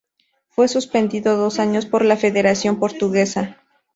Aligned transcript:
Fue 0.49 0.67
suspendido 0.67 1.37
dos 1.37 1.59
años 1.59 1.85
por 1.85 2.03
la 2.05 2.17
federación 2.17 2.79
portuguesa. 2.79 3.57